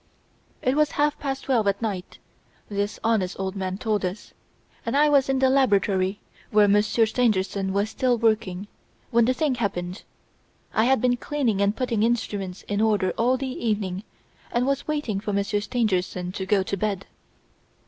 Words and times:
"'It 0.63 0.75
was 0.75 0.93
half 0.93 1.19
past 1.19 1.43
twelve 1.43 1.67
at 1.67 1.79
night,' 1.79 2.17
this 2.69 2.99
honest 3.03 3.39
old 3.39 3.55
man 3.55 3.77
told 3.77 4.03
us, 4.03 4.33
'and 4.83 4.97
I 4.97 5.09
was 5.09 5.29
in 5.29 5.37
the 5.37 5.47
laboratory, 5.47 6.19
where 6.49 6.67
Monsieur 6.67 7.05
Stangerson 7.05 7.71
was 7.71 7.91
still 7.91 8.17
working, 8.17 8.67
when 9.11 9.25
the 9.25 9.33
thing 9.35 9.53
happened. 9.53 10.01
I 10.73 10.85
had 10.85 11.01
been 11.01 11.17
cleaning 11.17 11.61
and 11.61 11.75
putting 11.75 12.01
instruments 12.01 12.63
in 12.63 12.81
order 12.81 13.11
all 13.11 13.37
the 13.37 13.45
evening 13.63 14.03
and 14.51 14.65
was 14.65 14.87
waiting 14.87 15.19
for 15.19 15.33
Monsieur 15.33 15.59
Stangerson 15.59 16.31
to 16.31 16.47
go 16.47 16.63
to 16.63 16.75
bed. 16.75 17.05